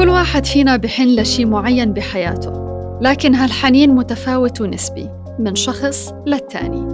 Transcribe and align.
كل 0.00 0.08
واحد 0.08 0.46
فينا 0.46 0.76
بحن 0.76 1.08
لشي 1.08 1.44
معين 1.44 1.92
بحياته 1.92 2.52
لكن 3.00 3.34
هالحنين 3.34 3.94
متفاوت 3.94 4.60
ونسبي 4.60 5.08
من 5.38 5.54
شخص 5.54 6.14
للتاني. 6.26 6.88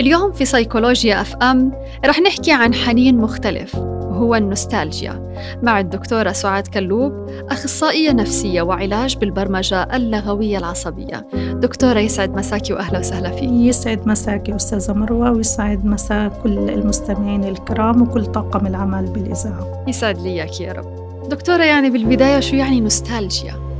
اليوم 0.00 0.32
في 0.32 0.44
سيكولوجيا 0.44 1.20
أف 1.20 1.36
أم 1.36 1.72
رح 2.06 2.20
نحكي 2.20 2.52
عن 2.52 2.74
حنين 2.74 3.18
مختلف 3.18 3.74
وهو 3.74 4.34
النوستالجيا 4.34 5.32
مع 5.62 5.80
الدكتورة 5.80 6.32
سعاد 6.32 6.66
كلوب 6.66 7.12
أخصائية 7.50 8.12
نفسية 8.12 8.62
وعلاج 8.62 9.16
بالبرمجة 9.16 9.96
اللغوية 9.96 10.58
العصبية. 10.58 11.26
دكتورة 11.52 11.98
يسعد 11.98 12.36
مساكي 12.36 12.72
وأهلا 12.72 12.98
وسهلا 12.98 13.30
فيك. 13.30 13.50
يسعد 13.50 14.08
مساكي 14.08 14.56
أستاذة 14.56 14.92
مروة 14.92 15.32
ويسعد 15.32 15.84
مساء 15.84 16.40
كل 16.42 16.70
المستمعين 16.70 17.44
الكرام 17.44 18.02
وكل 18.02 18.26
طاقم 18.26 18.66
العمل 18.66 19.04
بالإذاعة. 19.04 19.84
يسعد 19.88 20.20
لي 20.20 20.36
يا 20.36 20.72
رب. 20.72 21.01
دكتورة 21.28 21.62
يعني 21.62 21.90
بالبداية 21.90 22.40
شو 22.40 22.56
يعني 22.56 22.80
نوستالجيا؟ 22.80 23.72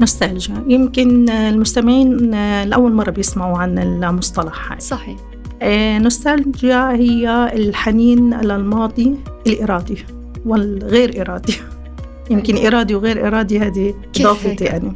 نوستالجيا. 0.00 0.64
يمكن 0.68 1.30
المستمعين 1.30 2.30
لأول 2.64 2.92
مرة 2.92 3.10
بيسمعوا 3.10 3.58
عن 3.58 3.78
المصطلح 3.78 4.72
هذا 4.72 4.80
صحيح. 4.80 5.16
آه، 5.62 5.98
نوستالجيا 5.98 6.92
هي 6.92 7.50
الحنين 7.54 8.40
للماضي 8.40 9.14
الإرادي 9.46 10.04
والغير 10.46 11.20
إرادي. 11.20 11.54
يمكن 12.30 12.66
إرادي 12.66 12.94
وغير 12.94 13.26
إرادي 13.26 13.58
هذه 13.58 13.94
إضافة 14.20 14.56
يعني. 14.60 14.92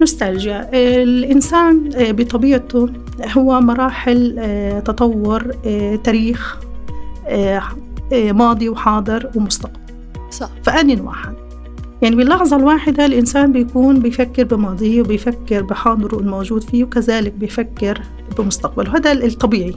نوستالجيا. 0.00 0.70
الإنسان 1.02 1.90
آه، 1.94 2.10
بطبيعته 2.10 2.88
هو 3.36 3.60
مراحل 3.60 4.36
آه، 4.38 4.80
تطور 4.80 5.42
تاريخ 6.04 6.58
ماضي 8.12 8.68
وحاضر 8.68 9.30
ومستقبل. 9.36 9.81
صح 10.32 10.50
فآن 10.62 11.00
واحد؟ 11.00 11.34
يعني 12.02 12.16
باللحظة 12.16 12.56
الواحدة 12.56 13.06
الإنسان 13.06 13.52
بيكون 13.52 13.98
بيفكر 13.98 14.44
بماضيه 14.44 15.00
وبيفكر 15.00 15.62
بحاضره 15.62 16.18
الموجود 16.18 16.62
فيه 16.62 16.84
وكذلك 16.84 17.32
بيفكر 17.32 18.02
بمستقبله. 18.38 18.96
هذا 18.96 19.12
الطبيعي. 19.12 19.74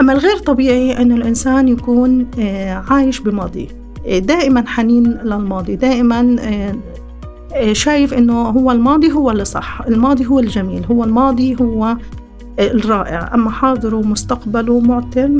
أما 0.00 0.12
الغير 0.12 0.36
طبيعي 0.36 0.96
أن 0.98 1.12
الإنسان 1.12 1.68
يكون 1.68 2.26
آه، 2.38 2.84
عايش 2.88 3.20
بماضيه 3.20 3.66
آه، 4.06 4.18
دائما 4.18 4.64
حنين 4.66 5.04
للماضي 5.04 5.76
دائما 5.76 6.36
آه، 6.40 7.72
شايف 7.72 8.14
إنه 8.14 8.42
هو 8.42 8.72
الماضي 8.72 9.12
هو 9.12 9.30
اللي 9.30 9.44
صح 9.44 9.82
الماضي 9.88 10.26
هو 10.26 10.38
الجميل 10.38 10.84
هو 10.90 11.04
الماضي 11.04 11.56
هو 11.60 11.96
الرائع. 12.58 13.34
أما 13.34 13.50
حاضره 13.50 13.96
ومستقبله 13.96 14.80
معتم 14.80 15.36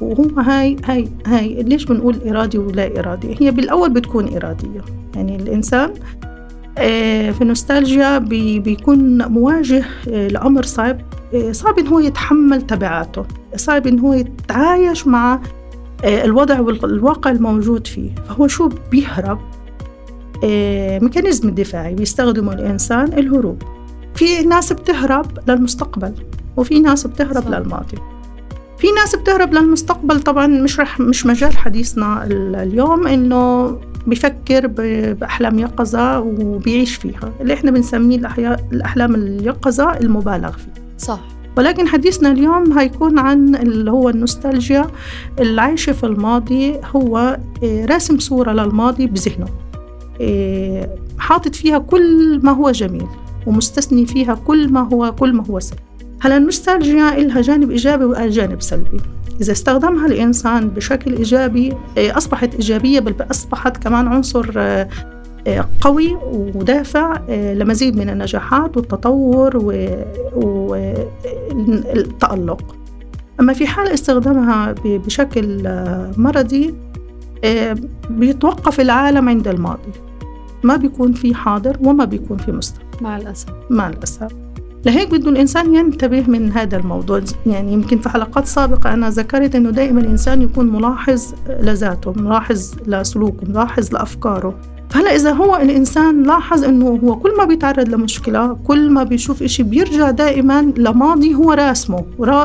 وهو 0.00 0.40
هاي 0.40 0.76
هاي 0.84 1.08
هاي 1.26 1.62
ليش 1.62 1.84
بنقول 1.84 2.16
إرادي 2.28 2.58
ولا 2.58 2.98
إرادي؟ 3.00 3.36
هي 3.40 3.50
بالأول 3.50 3.90
بتكون 3.90 4.36
إرادية. 4.36 4.80
يعني 5.14 5.36
الإنسان 5.36 5.90
في 7.32 7.42
النوستالجيا 7.42 8.18
بيكون 8.18 9.28
مواجه 9.28 9.84
لأمر 10.06 10.62
صعب 10.62 11.00
صعب 11.50 11.78
إن 11.78 11.86
هو 11.86 11.98
يتحمل 11.98 12.62
تبعاته. 12.62 13.24
صعب 13.56 13.86
إن 13.86 13.98
هو 13.98 14.14
يتعايش 14.14 15.06
مع 15.06 15.40
آه، 16.04 16.24
الوضع 16.24 16.60
والواقع 16.60 17.30
الموجود 17.30 17.86
فيه. 17.86 18.10
فهو 18.28 18.46
شو 18.46 18.68
بيهرب؟ 18.90 19.38
آه، 20.44 20.98
ميكانيزم 20.98 21.48
الدفاعي 21.48 21.94
بيستخدمه 21.94 22.52
الإنسان 22.52 23.12
الهروب. 23.12 23.62
في 24.14 24.42
ناس 24.42 24.72
بتهرب 24.72 25.26
للمستقبل 25.48 26.14
وفي 26.56 26.80
ناس 26.80 27.06
بتهرب 27.06 27.42
صح. 27.44 27.48
للماضي. 27.48 27.98
في 28.78 28.86
ناس 28.92 29.16
بتهرب 29.16 29.54
للمستقبل 29.54 30.20
طبعا 30.22 30.46
مش 30.46 30.80
رح 30.80 31.00
مش 31.00 31.26
مجال 31.26 31.56
حديثنا 31.56 32.24
اليوم 32.62 33.06
إنه 33.06 33.70
بفكر 34.06 34.66
بأحلام 34.66 35.58
يقظة 35.58 36.20
وبيعيش 36.20 36.94
فيها. 36.96 37.32
اللي 37.40 37.54
إحنا 37.54 37.70
بنسميه 37.70 38.18
الأحلام 38.72 39.14
اليقظة 39.14 39.98
المبالغ 39.98 40.50
فيه. 40.52 40.72
صح. 40.98 41.20
ولكن 41.56 41.88
حديثنا 41.88 42.30
اليوم 42.30 42.78
هيكون 42.78 43.18
عن 43.18 43.54
اللي 43.54 43.90
هو 43.90 44.08
النوستالجيا. 44.08 44.86
العيش 45.40 45.90
في 45.90 46.04
الماضي 46.06 46.74
هو 46.96 47.38
آه، 47.64 47.84
راسم 47.86 48.18
صورة 48.18 48.52
للماضي 48.52 49.06
بذهنه. 49.06 49.46
آه، 50.20 50.88
حاطط 51.18 51.54
فيها 51.54 51.78
كل 51.78 52.40
ما 52.42 52.52
هو 52.52 52.70
جميل. 52.70 53.06
ومستثني 53.46 54.06
فيها 54.06 54.34
كل 54.34 54.72
ما 54.72 54.88
هو 54.92 55.12
كل 55.12 55.32
ما 55.32 55.46
هو 55.50 55.60
سلبي. 55.60 55.82
هلا 56.20 56.36
النوستالجيا 56.36 57.10
لها 57.10 57.40
جانب 57.40 57.70
إيجابي 57.70 58.04
وجانب 58.04 58.62
سلبي. 58.62 59.00
إذا 59.40 59.52
استخدمها 59.52 60.06
الإنسان 60.06 60.68
بشكل 60.68 61.16
إيجابي 61.16 61.72
آه، 61.98 62.16
أصبحت 62.16 62.54
إيجابية 62.54 63.00
بل 63.00 63.14
أصبحت 63.30 63.76
كمان 63.76 64.08
عنصر 64.08 64.50
قوي 65.80 66.16
ودافع 66.54 67.20
آه، 67.28 67.54
لمزيد 67.54 67.96
من 67.96 68.10
النجاحات 68.10 68.76
والتطور 68.76 69.56
والتألق 71.54 72.76
أما 73.40 73.52
في 73.52 73.66
حال 73.66 73.88
استخدامها 73.88 74.74
بشكل 74.84 75.66
آه، 75.66 76.10
مرضي 76.16 76.74
آه، 77.44 77.76
بيتوقف 78.10 78.80
العالم 78.80 79.28
عند 79.28 79.48
الماضي. 79.48 79.92
ما 80.64 80.76
بيكون 80.76 81.12
في 81.12 81.34
حاضر 81.34 81.76
وما 81.80 82.04
بيكون 82.04 82.36
في 82.36 82.52
مستقبل. 82.52 82.84
مع 83.00 83.16
الأسف. 83.16 83.48
مع 83.70 83.88
الأسف. 83.88 84.32
لهيك 84.86 85.10
بده 85.10 85.30
الإنسان 85.30 85.74
ينتبه 85.74 86.24
من 86.28 86.52
هذا 86.52 86.76
الموضوع. 86.76 87.20
يعني 87.46 87.72
يمكن 87.72 87.98
في 87.98 88.08
حلقات 88.08 88.46
سابقة 88.46 88.92
أنا 88.92 89.10
ذكرت 89.10 89.54
أنه 89.54 89.70
دائما 89.70 90.00
الإنسان 90.00 90.42
يكون 90.42 90.72
ملاحظ 90.72 91.34
لذاته 91.48 92.12
ملاحظ 92.16 92.74
لسلوكه 92.86 93.46
ملاحظ 93.48 93.92
لأفكاره. 93.92 94.54
فهلا 94.90 95.14
إذا 95.14 95.32
هو 95.32 95.56
الإنسان 95.56 96.22
لاحظ 96.22 96.64
إنه 96.64 96.86
هو 97.04 97.16
كل 97.16 97.36
ما 97.38 97.44
بيتعرض 97.44 97.88
لمشكلة 97.88 98.54
كل 98.54 98.90
ما 98.90 99.02
بيشوف 99.02 99.42
إشي 99.42 99.62
بيرجع 99.62 100.10
دائما 100.10 100.72
لماضي 100.76 101.34
هو 101.34 101.52
راسمه. 101.52 102.04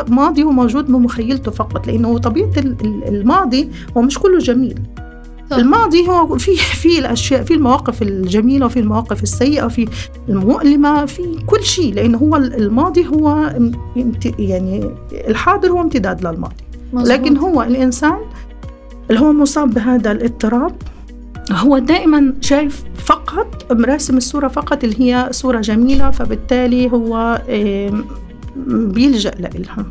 ماضي 0.09 0.43
هو 0.43 0.51
موجود 0.51 0.87
بمخيلته 0.87 1.51
فقط 1.51 1.87
لأنه 1.87 2.17
طبيعة 2.17 2.51
الماضي 3.07 3.69
هو 3.97 4.01
مش 4.01 4.19
كله 4.19 4.37
جميل. 4.39 4.79
الماضي 5.51 6.07
هو 6.07 6.37
في 6.37 6.55
في 6.55 6.99
الأشياء 6.99 7.43
في 7.43 7.53
المواقف 7.53 8.01
الجميلة 8.01 8.65
وفي 8.65 8.79
المواقف 8.79 9.23
السيئة 9.23 9.67
في 9.67 9.87
المؤلمة 10.29 11.05
في 11.05 11.39
كل 11.47 11.63
شيء 11.63 11.93
لأنه 11.93 12.17
هو 12.17 12.35
الماضي 12.35 13.07
هو 13.07 13.53
يعني 14.39 14.89
الحاضر 15.11 15.71
هو 15.71 15.81
امتداد 15.81 16.27
للماضي. 16.27 16.55
مزبوط. 16.93 17.11
لكن 17.11 17.37
هو 17.37 17.61
الإنسان 17.61 18.19
اللي 19.09 19.21
هو 19.21 19.33
مصاب 19.33 19.73
بهذا 19.73 20.11
الاضطراب 20.11 20.75
هو 21.51 21.77
دائما 21.77 22.33
شايف 22.41 22.83
فقط 22.95 23.71
مراسم 23.71 24.17
الصورة 24.17 24.47
فقط 24.47 24.83
اللي 24.83 25.01
هي 25.01 25.27
صورة 25.31 25.61
جميلة 25.61 26.11
فبالتالي 26.11 26.91
هو 26.91 27.41
بيلجأ 28.67 29.31
لإلها. 29.39 29.85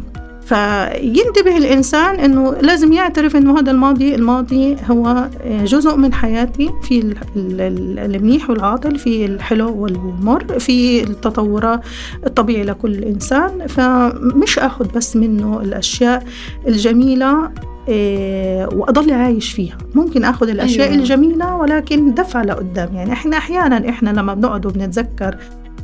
فينتبه 0.49 1.57
الإنسان 1.57 2.15
أنه 2.15 2.55
لازم 2.63 2.93
يعترف 2.93 3.37
أنه 3.37 3.59
هذا 3.59 3.71
الماضي 3.71 4.15
الماضي 4.15 4.77
هو 4.91 5.29
جزء 5.65 5.97
من 5.97 6.15
حياتي. 6.15 6.71
في 6.83 7.15
المنيح 7.37 8.51
والعاطل 8.51 8.99
في 8.99 9.25
الحلو 9.25 9.83
والمر 9.83 10.59
في 10.59 11.03
التطورات 11.03 11.81
الطبيعي 12.27 12.65
لكل 12.65 13.05
إنسان. 13.05 13.67
فمش 13.67 14.59
أخذ 14.59 14.87
بس 14.97 15.17
منه 15.17 15.61
الأشياء 15.61 16.25
الجميلة 16.69 17.51
إيه 17.89 18.67
وأضل 18.67 19.13
عايش 19.13 19.53
فيها. 19.53 19.79
ممكن 19.95 20.25
آخذ 20.25 20.49
الأشياء 20.49 20.89
أيوة. 20.89 20.99
الجميلة 20.99 21.57
ولكن 21.57 22.15
دفع 22.15 22.43
لقدام. 22.43 22.95
يعني 22.95 23.13
إحنا 23.13 23.37
أحيانا 23.37 23.89
إحنا 23.89 24.11
لما 24.11 24.35
بنقعد 24.35 24.67
وبنتذكر 24.67 25.37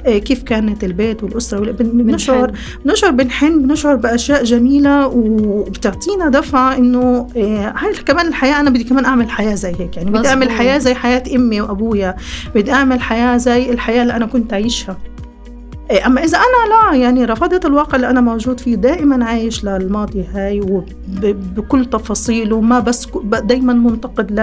كيف 0.05 0.43
كانت 0.43 0.85
البيت 0.85 1.23
والأسرة 1.23 1.71
بنشعر 1.71 2.53
بنشعر 2.85 3.11
بنحن 3.11 3.63
بنشعر 3.63 3.95
بأشياء 3.95 4.45
جميلة 4.45 5.07
وبتعطينا 5.07 6.29
دفعة 6.29 6.77
إنه 6.77 7.29
إيه 7.37 7.69
هاي 7.77 7.93
كمان 8.07 8.27
الحياة 8.27 8.61
أنا 8.61 8.71
بدي 8.71 8.85
كمان 8.85 9.05
أعمل 9.05 9.31
حياة 9.31 9.55
زي 9.55 9.75
هيك. 9.79 9.97
يعني 9.97 10.11
بدي 10.11 10.29
أعمل 10.29 10.51
حياة 10.51 10.79
زي 10.79 10.95
حياة 10.95 11.23
أمي 11.35 11.61
وأبويا 11.61 12.17
بدي 12.55 12.73
أعمل 12.73 13.01
حياة 13.01 13.37
زي 13.37 13.71
الحياة 13.71 14.03
اللي 14.03 14.17
أنا 14.17 14.27
كنت 14.27 14.53
اعيشها 14.53 14.97
إيه، 15.91 16.07
أما 16.07 16.25
إذا 16.25 16.39
أنا 16.39 16.75
لا 16.75 16.97
يعني 16.97 17.25
رفضت 17.25 17.67
الواقع 17.67 17.97
اللي 17.97 18.11
أنا 18.11 18.21
موجود 18.21 18.61
فيه 18.61 18.75
دائما 18.75 19.25
عايش 19.25 19.65
للماضي 19.65 20.25
هاي 20.35 20.61
وبكل 20.61 21.85
تفاصيله 21.85 22.61
ما 22.61 22.81
بس 22.81 23.09
دائما 23.25 23.73
منتقد 23.73 24.41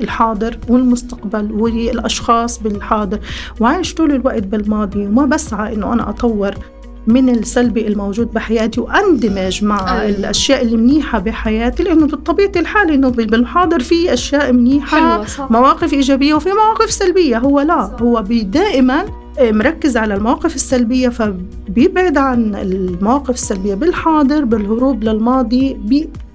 الحاضر 0.00 0.58
والمستقبل 0.68 1.52
والأشخاص 1.52 2.62
بالحاضر 2.62 3.18
وعايش 3.60 3.94
طول 3.94 4.12
الوقت 4.12 4.42
بالماضي 4.42 5.06
وما 5.06 5.24
بسعى 5.26 5.74
إنه 5.74 5.92
أنا 5.92 6.10
أطور 6.10 6.54
من 7.06 7.28
السلبي 7.28 7.86
الموجود 7.86 8.32
بحياتي 8.32 8.80
وأندمج 8.80 9.64
مع 9.64 10.02
أيه. 10.02 10.08
الأشياء 10.08 10.62
المنيحه 10.62 11.18
بحياتي 11.18 11.82
لأنه 11.82 12.06
بطبيعه 12.06 12.52
الحال 12.56 12.90
إنه 12.90 13.08
بالحاضر 13.08 13.80
في 13.80 14.12
أشياء 14.12 14.52
منيحة 14.52 15.24
مواقف 15.50 15.92
إيجابية 15.92 16.34
وفي 16.34 16.48
مواقف 16.48 16.90
سلبية 16.90 17.38
هو 17.38 17.60
لا 17.60 17.84
صح. 17.86 18.02
هو 18.02 18.20
دائما 18.30 19.04
مركز 19.40 19.96
على 19.96 20.14
المواقف 20.14 20.54
السلبية 20.54 21.08
فبيبعد 21.08 22.18
عن 22.18 22.54
المواقف 22.54 23.30
السلبية 23.30 23.74
بالحاضر 23.74 24.44
بالهروب 24.44 25.04
للماضي 25.04 25.76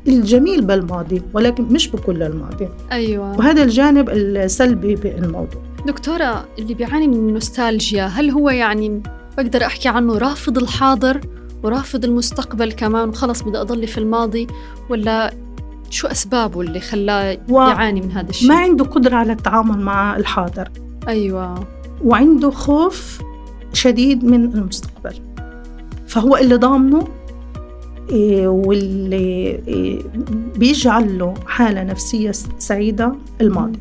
الجميل 0.07 0.61
بالماضي 0.61 1.21
ولكن 1.33 1.63
مش 1.63 1.87
بكل 1.89 2.23
الماضي 2.23 2.69
أيوة 2.91 3.37
وهذا 3.37 3.63
الجانب 3.63 4.09
السلبي 4.09 4.95
بالموضوع 4.95 5.61
دكتورة 5.87 6.45
اللي 6.59 6.73
بيعاني 6.73 7.07
من 7.07 7.13
النوستالجيا 7.13 8.05
هل 8.05 8.29
هو 8.29 8.49
يعني 8.49 9.03
بقدر 9.37 9.65
أحكي 9.65 9.89
عنه 9.89 10.17
رافض 10.17 10.57
الحاضر 10.57 11.21
ورافض 11.63 12.05
المستقبل 12.05 12.71
كمان 12.71 13.09
وخلص 13.09 13.41
بدي 13.41 13.57
أضل 13.57 13.87
في 13.87 13.97
الماضي 13.97 14.47
ولا 14.89 15.33
شو 15.89 16.07
أسبابه 16.07 16.61
اللي 16.61 16.79
خلاه. 16.79 17.37
يعاني 17.49 18.01
من 18.01 18.11
هذا 18.11 18.29
الشيء؟ 18.29 18.49
ما 18.49 18.55
عنده 18.55 18.85
قدرة 18.85 19.15
على 19.15 19.31
التعامل 19.31 19.79
مع 19.79 20.17
الحاضر 20.17 20.69
أيوة 21.07 21.67
وعنده 22.03 22.51
خوف 22.51 23.21
شديد 23.73 24.23
من 24.23 24.43
المستقبل. 24.53 25.13
فهو 26.07 26.37
اللي 26.37 26.55
ضامنه 26.55 27.07
إيه 28.09 28.47
واللي 28.47 29.59
إيه 29.67 30.01
بيجعل 30.57 31.19
له 31.19 31.33
حالة 31.47 31.83
نفسية 31.83 32.31
سعيدة 32.59 33.15
الماضي. 33.41 33.79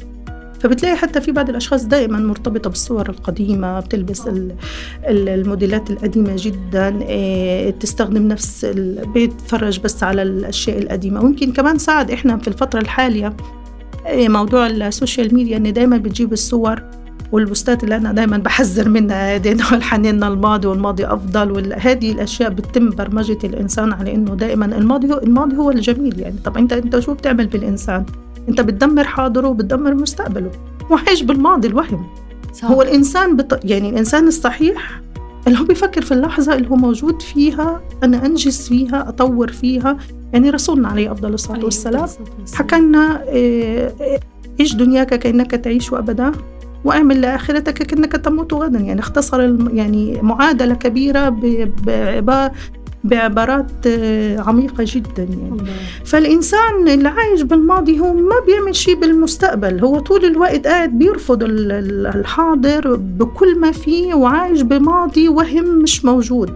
فبتلاقي 0.60 0.96
حتى 0.96 1.20
في 1.20 1.32
بعض 1.32 1.48
الأشخاص 1.48 1.84
دائما 1.84 2.18
مرتبطة 2.18 2.70
بالصور 2.70 3.08
القديمة 3.08 3.80
بتلبس 3.80 4.28
الموديلات 5.08 5.90
القديمة 5.90 6.32
جدا 6.36 7.02
إيه 7.02 7.70
تستخدم 7.70 8.28
نفس 8.28 8.64
بيتفرج 9.14 9.80
بس 9.80 10.02
على 10.02 10.22
الأشياء 10.22 10.78
القديمة. 10.78 11.20
ويمكن 11.24 11.52
كمان 11.52 11.78
ساعد 11.78 12.10
إحنا 12.10 12.36
في 12.36 12.48
الفترة 12.48 12.80
الحالية 12.80 13.36
موضوع 14.12 14.66
السوشيال 14.66 15.34
ميديا 15.34 15.56
إن 15.56 15.72
دائما 15.72 15.96
بتجيب 15.96 16.32
الصور 16.32 16.82
والبوستات 17.34 17.84
اللي 17.84 17.96
أنا 17.96 18.12
دائما 18.12 18.36
بحذر 18.36 18.88
منها 18.88 19.34
هذه 19.34 19.52
الحنين 19.52 20.24
الماضي 20.24 20.68
والماضي 20.68 21.06
أفضل 21.06 21.50
وهذه 21.50 22.12
الأشياء 22.12 22.50
بتتم 22.50 22.90
برمجة 22.90 23.38
الإنسان 23.44 23.92
على 23.92 24.14
إنه 24.14 24.34
دائما 24.34 24.64
الماضي 24.64 25.12
هو 25.12 25.18
الماضي 25.18 25.56
هو 25.56 25.70
الجميل 25.70 26.20
يعني. 26.20 26.36
طب 26.44 26.58
انت 26.58 26.72
أنت 26.72 26.98
شو 26.98 27.14
بتعمل 27.14 27.46
بالإنسان؟ 27.46 28.04
أنت 28.48 28.60
بتدمر 28.60 29.04
حاضره 29.04 29.48
وبتدمر 29.48 29.94
مستقبله. 29.94 30.50
وعايش 30.90 31.22
بالماضي 31.22 31.68
الوهم. 31.68 32.06
صح. 32.52 32.64
هو 32.70 32.82
الإنسان 32.82 33.36
بط... 33.36 33.64
يعني 33.64 33.88
الإنسان 33.90 34.28
الصحيح 34.28 35.00
اللي 35.46 35.58
هو 35.60 35.64
بيفكر 35.64 36.02
في 36.02 36.14
اللحظة 36.14 36.54
اللي 36.54 36.70
هو 36.70 36.76
موجود 36.76 37.22
فيها 37.22 37.80
أنا 38.02 38.26
أنجز 38.26 38.68
فيها 38.68 39.08
أطور 39.08 39.52
فيها. 39.52 39.96
يعني 40.32 40.50
رسولنا 40.50 40.88
عليه 40.88 41.12
أفضل 41.12 41.34
الصلاة 41.34 41.64
والسلام. 41.64 42.06
حكى 42.54 42.76
لنا 42.76 43.22
إيه، 43.28 43.94
إيه، 44.00 44.20
عيش 44.60 44.74
دنياك 44.74 45.14
كأنك 45.14 45.50
تعيش 45.50 45.94
أبدا 45.94 46.32
واعمل 46.84 47.20
لآخرتك 47.20 47.74
كأنك 47.74 48.12
تموت 48.12 48.54
غدا. 48.54 48.78
يعني 48.78 49.00
اختصر 49.00 49.56
يعني 49.72 50.18
معادلة 50.22 50.74
كبيرة 50.74 51.28
بعباره 51.86 52.52
بعبارات 53.04 53.70
آه، 53.86 54.40
عميقة 54.40 54.84
جدا 54.86 55.22
يعني. 55.22 55.48
الله. 55.52 55.72
فالإنسان 56.04 56.88
اللي 56.88 57.08
عايش 57.08 57.42
بالماضي 57.42 58.00
هو 58.00 58.12
ما 58.14 58.40
بيعمل 58.46 58.76
شيء 58.76 58.94
بالمستقبل. 59.00 59.80
هو 59.80 59.98
طول 59.98 60.24
الوقت 60.24 60.66
قاعد 60.66 60.98
بيرفض 60.98 61.38
الحاضر 61.42 62.96
بكل 62.96 63.58
ما 63.58 63.72
فيه 63.72 64.14
وعايش 64.14 64.62
بماضي 64.62 65.28
وهم 65.28 65.78
مش 65.78 66.04
موجود. 66.04 66.50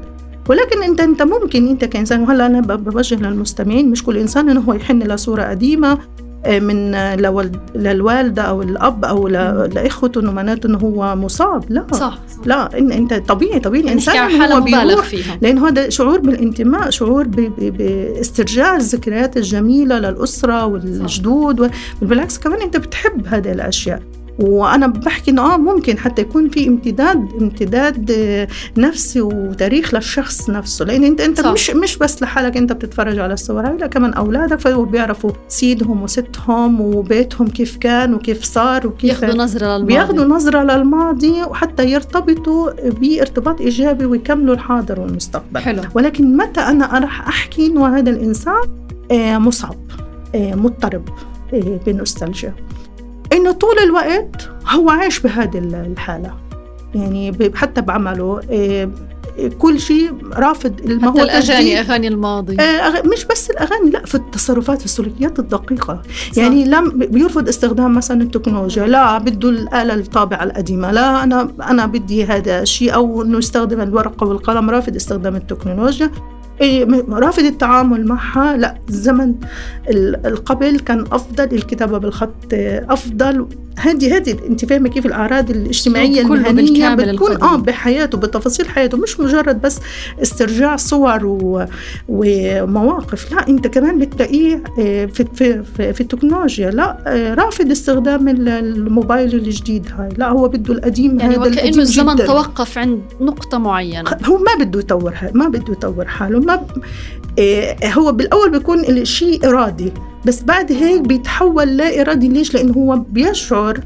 ولكن 0.48 0.82
أنت 0.82 1.00
أنت 1.00 1.22
ممكن 1.22 1.68
أنت 1.68 1.84
كإنسان 1.84 2.20
وهلا 2.20 2.46
أنا 2.46 2.60
بوجه 2.60 3.14
للمستمعين 3.14 3.90
مش 3.90 4.04
كل 4.04 4.16
إنسان 4.16 4.48
انه 4.48 4.60
هو 4.60 4.72
يحن 4.72 5.02
لصورة 5.02 5.42
قديمة 5.42 5.98
من 6.46 6.92
للوالده 7.74 8.42
أو 8.42 8.62
الأب 8.62 9.04
أو 9.04 9.28
لاخوته 9.28 10.20
انه 10.20 10.32
معناته 10.32 10.66
انه 10.66 10.78
هو 10.78 11.16
مصاب. 11.16 11.64
لا. 11.68 11.86
صح, 11.92 11.98
صح. 11.98 12.18
لا 12.46 12.78
إن 12.78 12.92
انت 12.92 13.14
طبيعي 13.14 13.60
طبيعي. 13.60 13.84
الإنسان 13.84 14.42
هو 14.52 14.60
بيروح 14.60 15.04
فيها. 15.04 15.38
لأن 15.42 15.58
هذا 15.58 15.88
شعور 15.88 16.20
بالانتماء 16.20 16.90
شعور 16.90 17.26
باسترجاع 17.58 18.76
الذكريات 18.76 19.36
الجميلة 19.36 19.98
للأسرة 19.98 20.66
والجدود 20.66 21.70
بالعكس 22.02 22.38
كمان 22.38 22.62
أنت 22.62 22.76
بتحب 22.76 23.26
هذه 23.26 23.52
الأشياء. 23.52 24.02
وأنا 24.38 24.86
بحكي 24.86 25.30
إنه 25.30 25.54
آه 25.54 25.56
ممكن 25.56 25.98
حتى 25.98 26.22
يكون 26.22 26.48
في 26.48 26.68
امتداد 26.68 27.28
امتداد 27.40 28.12
نفسي 28.76 29.20
وتاريخ 29.20 29.94
للشخص 29.94 30.50
نفسه 30.50 30.84
لأن 30.84 31.04
انت 31.04 31.20
أنت 31.20 31.40
صح. 31.40 31.52
مش 31.52 31.70
مش 31.70 31.98
بس 31.98 32.22
لحالك 32.22 32.56
أنت 32.56 32.72
بتتفرج 32.72 33.18
على 33.18 33.34
الصور 33.34 33.66
هاي 33.66 33.76
لا 33.76 33.86
كمان 33.86 34.12
أولادك 34.12 34.68
بيعرفوا 34.68 35.30
سيدهم 35.48 36.02
وستهم 36.02 36.80
وبيتهم 36.80 37.48
كيف 37.48 37.76
كان 37.76 38.14
وكيف 38.14 38.44
صار 38.44 38.86
وكيف 38.86 39.20
بياخذوا 39.20 39.42
نظرة 39.42 39.66
للماضي 39.66 39.84
بياخذوا 39.84 40.24
نظرة 40.24 40.62
للماضي 40.62 41.42
وحتى 41.42 41.90
يرتبطوا 41.90 42.90
بارتباط 42.90 43.60
إيجابي 43.60 44.06
ويكملوا 44.06 44.54
الحاضر 44.54 45.00
والمستقبل 45.00 45.60
حلو. 45.60 45.82
ولكن 45.94 46.36
متى 46.36 46.60
أنا 46.60 46.98
راح 46.98 47.28
أحكي 47.28 47.66
إنه 47.66 47.98
هذا 47.98 48.10
الإنسان 48.10 48.62
آه، 49.10 49.38
مصعب 49.38 49.76
آه، 50.34 50.54
مضطرب 50.54 51.08
آه، 51.54 51.80
انه 53.38 53.52
طول 53.52 53.78
الوقت 53.84 54.50
هو 54.68 54.90
عايش 54.90 55.20
بهذه 55.20 55.58
الحالة. 55.58 56.34
يعني 56.94 57.52
حتى 57.54 57.80
بعمله 57.80 58.40
إيه، 58.50 58.90
كل 59.58 59.80
شيء 59.80 60.12
رافض 60.34 60.80
ما 60.86 61.08
هو 61.08 61.18
الأغاني 61.18 61.80
أغاني 61.80 62.08
الماضي. 62.08 62.60
آه 62.60 63.02
مش 63.02 63.24
بس 63.24 63.50
الأغاني 63.50 63.90
لا 63.90 64.06
في 64.06 64.14
التصرفات 64.14 64.78
في 64.78 64.84
السلوكيات 64.84 65.38
الدقيقة. 65.38 66.02
صح. 66.32 66.38
يعني 66.38 66.64
لم 66.64 66.98
بيرفض 66.98 67.48
استخدام 67.48 67.94
مثلا 67.94 68.22
التكنولوجيا 68.22 68.86
لا 68.86 69.18
بده 69.18 69.48
الآلة 69.48 69.94
الطابعة 69.94 70.44
القديمة 70.44 70.90
لا 70.92 71.22
أنا 71.22 71.48
أنا 71.62 71.86
بدي 71.86 72.24
هذا 72.24 72.62
الشيء 72.62 72.94
أو 72.94 73.22
إنه 73.22 73.38
يستخدم 73.38 73.80
الورقة 73.80 74.26
والقلم 74.26 74.70
رافض 74.70 74.96
استخدام 74.96 75.36
التكنولوجيا. 75.36 76.06
إيه، 76.06 76.37
رافض 77.10 77.44
التعامل 77.44 78.06
معها. 78.06 78.56
لا 78.56 78.74
الزمن 78.88 79.34
القبل 80.26 80.78
كان 80.78 81.04
أفضل 81.12 81.44
الكتابة 81.52 81.98
بالخط 81.98 82.34
أفضل. 82.88 83.46
هذه 83.78 84.16
هذه 84.16 84.36
أنت 84.48 84.64
فاهمة 84.64 84.88
كيف 84.88 85.06
الأعراض 85.06 85.50
الاجتماعية 85.50 86.20
المهنية 86.20 86.94
بتكون 86.94 87.42
آه 87.42 87.56
بحياته 87.56 88.18
بتفاصيل 88.18 88.68
حياته. 88.68 88.98
مش 88.98 89.20
مجرد 89.20 89.60
بس 89.60 89.80
استرجاع 90.22 90.76
صور 90.76 91.26
و... 91.26 91.64
ومواقف. 92.08 93.32
لا 93.32 93.48
أنت 93.48 93.66
كمان 93.66 93.98
بتلاقيه 93.98 94.62
آه، 94.80 95.06
في 95.06 95.24
في 95.34 95.62
في, 95.76 95.92
في 95.92 96.00
التكنولوجيا. 96.00 96.70
لا 96.70 96.98
آه، 97.06 97.34
رافض 97.34 97.70
استخدام 97.70 98.28
الموبايل 98.28 99.34
الجديد 99.34 99.88
هاي. 99.98 100.08
لا 100.16 100.28
هو 100.28 100.48
بده 100.48 100.74
القديم 100.74 101.20
يعني 101.20 101.38
وكأنه 101.38 101.78
الزمن 101.78 102.14
جداً. 102.14 102.26
توقف 102.26 102.78
عند 102.78 103.02
نقطة 103.20 103.58
معينة. 103.58 104.10
هو 104.24 104.38
ما 104.38 104.64
بده 104.64 104.78
يطور 104.80 105.14
ما 105.34 105.48
بده 105.48 105.72
يطور 105.72 106.04
حاله. 106.04 106.38
ما. 106.48 106.66
آه، 107.38 107.76
هو 107.84 108.12
بالأول 108.12 108.50
بيكون 108.50 108.80
الشيء 108.80 109.48
إرادي 109.48 109.92
بس 110.26 110.42
بعد 110.42 110.72
هيك 110.72 111.00
بيتحول 111.00 111.76
لا 111.76 112.00
إرادي 112.00 112.28
ليش؟ 112.28 112.54
لأنه 112.54 112.72
هو 112.72 112.96
بيشعر 112.96 113.80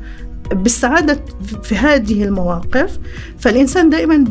بالسعادة 0.52 1.20
في 1.62 1.76
هذه 1.76 2.24
المواقف 2.24 2.98
فالإنسان 3.38 3.90
دائما 3.90 4.24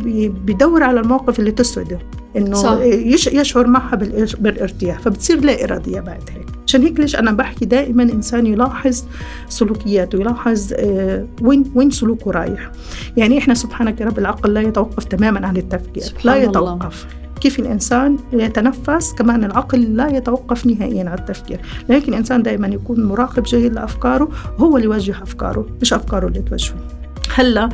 بيدور 0.45 0.83
على 0.83 0.99
المواقف 0.99 1.39
اللي 1.39 1.51
تسعده 1.51 1.99
إنه 2.37 2.55
صح. 2.55 2.77
يشعر 3.33 3.67
معها 3.67 3.95
بالارتياح 4.39 4.99
فبتصير 4.99 5.41
لا 5.41 5.63
إرادية 5.63 5.99
بعد 5.99 6.23
هيك 6.29 6.47
عشان 6.67 6.81
هيك 6.81 6.99
ليش 6.99 7.15
أنا 7.15 7.31
بحكي 7.31 7.65
دائما 7.65 8.03
إنسان 8.03 8.45
يلاحظ 8.45 9.03
سلوكياته 9.49 10.19
يلاحظ 10.19 10.73
آه، 10.73 11.27
وين 11.41 11.71
وين 11.75 11.89
سلوكه 11.89 12.31
رايح 12.31 12.71
يعني 13.17 13.37
إحنا 13.37 13.53
سبحانك 13.53 14.01
يا 14.01 14.05
رب 14.05 14.19
العقل 14.19 14.53
لا 14.53 14.61
يتوقف 14.61 15.03
تماما 15.03 15.47
عن 15.47 15.57
التفكير 15.57 16.03
لا 16.23 16.35
يتوقف 16.35 17.05
الله. 17.05 17.20
كيف 17.41 17.59
الإنسان 17.59 18.17
يتنفس 18.33 19.13
كمان 19.13 19.43
العقل 19.43 19.95
لا 19.95 20.17
يتوقف 20.17 20.65
نهائيا 20.65 21.09
على 21.09 21.19
التفكير. 21.19 21.59
لكن 21.89 22.13
الإنسان 22.13 22.43
دائما 22.43 22.67
يكون 22.67 23.03
مراقب 23.03 23.43
جيد 23.43 23.73
لأفكاره 23.73 24.29
وهو 24.59 24.77
اللي 24.77 24.85
يوجه 24.85 25.23
أفكاره 25.23 25.67
مش 25.81 25.93
أفكاره 25.93 26.27
اللي 26.27 26.41
توجهه. 26.41 26.75
هلأ 27.35 27.69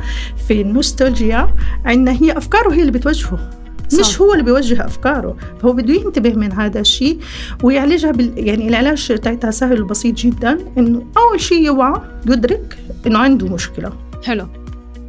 في 0.48 0.60
النوستالجيا 0.60 1.54
عندنا 1.84 2.12
هي 2.22 2.38
أفكاره 2.38 2.72
هي 2.72 2.80
اللي 2.80 2.92
بتوجهه 2.92 3.50
صح. 3.88 4.00
مش 4.00 4.20
هو 4.20 4.32
اللي 4.32 4.44
بيوجه 4.44 4.84
أفكاره. 4.84 5.36
فهو 5.62 5.72
بده 5.72 5.94
ينتبه 5.94 6.34
من 6.34 6.52
هذا 6.52 6.80
الشيء 6.80 7.18
ويعالجها 7.62 8.10
بال... 8.10 8.32
يعني 8.36 8.68
العلاج 8.68 9.18
تاعتها 9.22 9.50
سهل 9.50 9.82
وبسيط 9.82 10.14
جدا 10.14 10.58
إنه 10.78 11.06
أول 11.16 11.40
شيء 11.40 11.62
يوعى 11.62 12.00
يدرك 12.26 12.78
إنه 13.06 13.18
عنده 13.18 13.46
مشكلة. 13.46 13.92
حلو. 14.24 14.46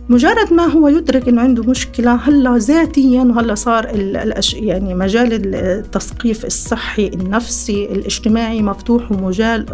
مجرد 0.10 0.54
ما 0.54 0.66
هو 0.66 0.88
يدرك 0.88 1.28
إنه 1.28 1.42
عنده 1.42 1.64
مشكلة 1.64 2.16
هلأ 2.16 2.58
ذاتيا 2.58 3.22
وهلأ 3.24 3.56
صار 3.56 3.90
الأش... 3.90 4.54
يعني 4.54 4.96
مجال 4.96 5.56
التثقيف 5.56 6.46
الصحي 6.46 7.08
النفسي 7.08 7.86
الاجتماعي 7.86 8.62
مفتوح 8.62 9.12
ومجال 9.12 9.66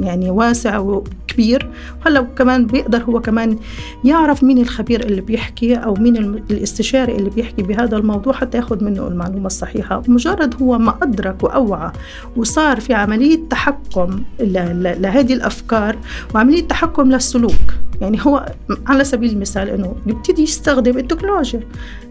يعني 0.00 0.30
واسع 0.30 0.78
وكبير. 0.78 1.68
هلأ 2.06 2.20
كمان 2.20 2.66
بيقدر 2.66 3.02
هو 3.02 3.20
كمان 3.20 3.58
يعرف 4.04 4.44
مين 4.44 4.58
الخبير 4.58 5.00
اللي 5.06 5.20
بيحكي 5.20 5.74
أو 5.74 5.94
مين 5.94 6.16
الاستشاري 6.50 7.16
اللي 7.16 7.30
بيحكي 7.30 7.62
بهذا 7.62 7.96
الموضوع 7.96 8.32
حتى 8.32 8.58
ياخذ 8.58 8.84
منه 8.84 9.08
المعلومة 9.08 9.46
الصحيحة. 9.46 10.02
مجرد 10.08 10.62
هو 10.62 10.78
ما 10.78 10.98
أدرك 11.02 11.44
وأوعى 11.44 11.92
وصار 12.36 12.80
في 12.80 12.94
عملية 12.94 13.40
تحكم 13.50 14.22
لهذه 14.40 15.32
الأفكار 15.32 15.96
وعملية 16.34 16.68
تحكم 16.68 17.12
للسلوك. 17.12 17.74
يعني 18.00 18.18
هو 18.20 18.46
على 18.86 19.04
سبيل 19.04 19.30
المثال 19.30 19.73
انه 19.74 19.96
يبتدي 20.06 20.42
يستخدم 20.42 20.98
التكنولوجيا. 20.98 21.60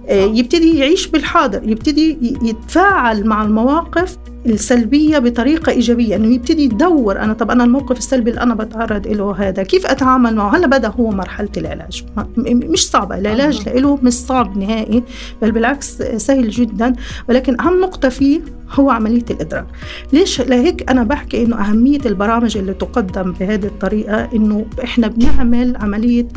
آه، 0.10 0.26
يبتدي 0.26 0.78
يعيش 0.78 1.08
بالحاضر 1.08 1.70
يبتدي 1.70 2.18
يتفاعل 2.42 3.26
مع 3.28 3.44
المواقف 3.44 4.18
السلبية 4.46 5.20
بطريقة 5.20 5.72
إيجابية 5.72 6.16
إنه 6.16 6.36
يبتدي 6.36 6.64
يدور 6.64 7.20
أنا 7.20 7.34
طب 7.34 7.52
أنا 7.52 7.64
الموقف 7.64 7.98
السلبي 7.98 8.30
اللي 8.30 8.42
أنا 8.42 8.56
بتعرض 8.56 9.08
له 9.08 9.36
هذا 9.38 9.64
كيف 9.64 9.86
أتعامل 9.86 10.36
معه؟ 10.36 10.58
هلا 10.58 10.68
بدأ 10.68 10.88
هو 10.88 11.10
مرحلة 11.10 11.50
العلاج. 11.58 12.06
مش 12.38 12.88
صعبة 12.90 13.18
العلاج 13.18 13.70
له 13.70 14.00
مش 14.04 14.14
صعب 14.14 14.58
نهائي 14.58 15.04
بل 15.42 15.52
بالعكس 15.52 15.98
سهل 16.02 16.50
جدا. 16.50 16.94
ولكن 17.30 17.62
أهم 17.62 17.80
نقطة 17.82 18.10
فيه 18.10 18.42
هو 18.72 18.90
عملية 18.90 19.26
الإدراك. 19.30 19.66
ليش؟ 20.14 20.42
لهيك 20.42 20.90
أنا 20.92 21.04
بحكي 21.04 21.44
إنه 21.44 21.56
أهمية 21.56 22.00
البرامج 22.06 22.58
اللي 22.58 22.74
تقدم 22.74 23.32
بهذه 23.32 23.66
الطريقة 23.66 24.30
إنه 24.36 24.66
إحنا 24.84 25.08
بنعمل 25.08 25.78
عملية 25.78 26.28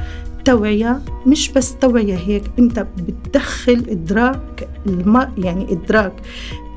توعية 0.46 1.00
مش 1.26 1.52
بس 1.52 1.76
توعية 1.76 2.16
هيك 2.16 2.42
أنت 2.58 2.86
بتدخل 2.98 3.84
إدراك 3.88 4.68
الم... 4.86 5.32
يعني 5.38 5.72
إدراك 5.72 6.12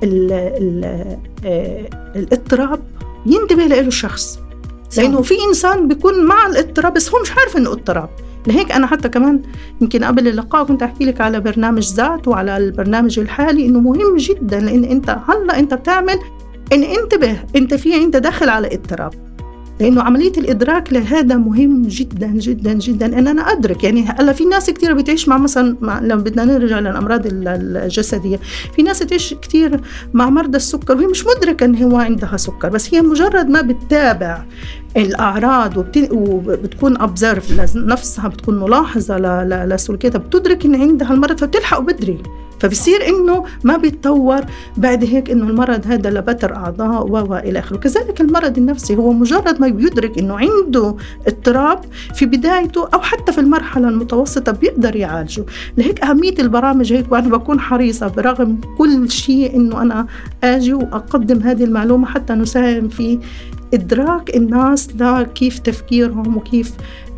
ال... 0.04 0.32
ال... 0.32 0.86
آه، 1.46 1.90
الاضطراب 2.16 2.80
ينتبه 3.26 3.66
له 3.66 3.80
الشخص 3.80 4.40
لأنه 4.98 5.22
في 5.22 5.34
إنسان 5.50 5.88
بيكون 5.88 6.26
مع 6.26 6.48
الاضطراب 6.48 6.94
بس 6.94 7.14
هو 7.14 7.22
مش 7.22 7.32
عارف 7.32 7.58
إنه 7.58 7.72
اضطراب. 7.72 8.10
لهيك 8.48 8.72
أنا 8.72 8.88
حتى 8.88 9.10
كمان 9.10 9.42
يمكن 9.82 10.04
قبل 10.04 10.28
اللقاء 10.28 10.64
كنت 10.64 10.84
أحكي 10.84 11.06
لك 11.06 11.22
على 11.22 11.40
برنامج 11.40 11.94
ذات 11.94 12.28
وعلى 12.28 12.58
البرنامج 12.58 13.20
الحالي 13.20 13.66
إنه 13.66 13.80
مهم 13.80 14.18
جدا 14.18 14.60
لأن 14.60 14.84
أنت 14.84 15.18
هلأ 15.28 15.60
أنت 15.60 15.74
بتعمل 15.74 16.20
إن 16.74 16.84
انتبه 16.84 17.38
أنت 17.56 17.74
في 17.74 17.96
أنت 17.96 18.16
داخل 18.16 18.50
على 18.50 18.68
اضطراب. 18.74 19.29
لأنه 19.80 20.02
عملية 20.02 20.32
الإدراك 20.38 20.94
لهذا 20.94 21.36
مهم 21.36 21.82
جدا 21.82 22.28
جدا 22.28 22.74
جدا. 22.74 23.06
ان 23.20 23.28
أنا 23.28 23.42
أدرك 23.42 23.84
يعني 23.84 24.06
هلا 24.20 24.34
في 24.34 24.46
ناس 24.46 24.70
كثير 24.70 24.94
بتعيش 24.94 25.28
مع 25.28 25.38
مثلا 25.38 25.78
مع 25.82 26.00
لما 26.00 26.22
بدنا 26.22 26.46
نرجع 26.46 26.80
للأمراض 26.80 27.22
الجسدية. 27.26 28.40
في 28.76 28.84
ناس 28.84 29.00
تعيش 29.00 29.34
كثير 29.34 29.82
مع 30.14 30.30
مرضى 30.30 30.58
السكر 30.58 30.98
وهي 30.98 31.08
مش 31.08 31.26
مدركة 31.26 31.66
إن 31.66 31.84
هو 31.84 31.98
عندها 31.98 32.38
سكر 32.38 32.70
بس 32.70 32.94
هي 32.94 33.02
مجرد 33.02 33.50
ما 33.50 33.62
بتتابع 33.62 34.44
الأعراض 34.98 35.78
وبتكون 36.12 37.02
ابزرف 37.02 37.76
نفسها 37.76 38.28
بتكون 38.28 38.60
ملاحظة 38.60 39.18
لسلوكياتها 39.66 40.20
بتدرك 40.20 40.66
إن 40.66 40.76
عندها 40.76 41.14
المرض 41.14 41.38
فبتلحق 41.38 41.80
بدري 41.80 42.18
فبصير 42.60 43.08
إنه 43.08 43.44
ما 43.64 43.78
بيتطور. 43.78 44.42
بعد 44.78 45.04
هيك 45.04 45.30
إنه 45.30 45.50
المرض 45.50 45.88
هذا 45.88 46.10
لبتر 46.10 46.56
أعضاء 46.56 47.08
و 47.08 47.36
إلى 47.36 47.60
آخره. 47.60 47.78
كذلك 47.78 48.22
المرض 48.22 48.58
النفسي 48.58 48.96
هو 48.96 49.14
مجرد 49.14 49.62
ما 49.62 49.68
بيدرك 49.68 50.18
إنه 50.18 50.38
عنده 50.38 50.96
اضطراب 51.28 51.80
في 52.16 52.26
بدايته 52.26 52.88
أو 52.94 53.00
حتى 53.00 53.32
في 53.32 53.40
المرحلة 53.40 53.90
المتوسطة 53.90 54.52
بيقدر 54.52 54.96
يعالجه. 54.96 55.46
لهيك 55.78 56.04
أهمية 56.04 56.36
البرامج 56.40 56.94
هيك 56.94 57.12
وأنا 57.12 57.30
بكون 57.30 57.60
حريصة 57.60 58.08
برغم 58.08 58.62
كل 58.78 59.12
شيء 59.12 59.56
إنه 59.56 59.82
أنا 59.82 60.08
آجي 60.44 60.74
وأقدم 60.74 61.40
هذه 61.40 61.64
المعلومة 61.64 62.08
حتى 62.08 62.34
نساهم 62.34 62.88
في 62.88 63.20
إدراك 63.74 64.36
الناس 64.36 64.90
لكيف 65.00 65.60
تفكيرهم 65.60 66.38
وكيف 66.38 66.72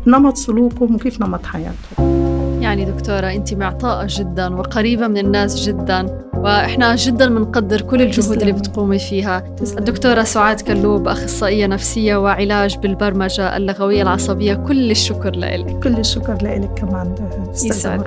نمط 0.06 0.36
سلوكهم 0.36 0.94
وكيف 0.94 1.20
نمط 1.20 1.46
حياتهم. 1.46 2.31
يعني 2.62 2.84
دكتورة 2.84 3.26
أنت 3.32 3.54
معطاءة 3.54 4.06
جدا 4.10 4.54
وقريبة 4.54 5.06
من 5.08 5.18
الناس 5.18 5.66
جدا 5.66 6.22
وإحنا 6.34 6.96
جدا 6.96 7.28
بنقدر 7.28 7.80
كل 7.80 8.02
الجهود 8.02 8.40
اللي 8.40 8.52
بتقومي 8.52 8.98
فيها. 8.98 9.44
الدكتورة 9.78 10.22
سعاد 10.22 10.60
كلوب 10.60 11.08
أخصائية 11.08 11.66
نفسية 11.66 12.16
وعلاج 12.16 12.78
بالبرمجة 12.78 13.56
اللغوية 13.56 14.02
العصبية 14.02 14.54
كل 14.54 14.90
الشكر 14.90 15.36
لك. 15.36 15.80
كل 15.82 15.98
الشكر 15.98 16.34
لك 16.34 16.70
كمان 16.76 17.14
أستاذ 17.54 18.02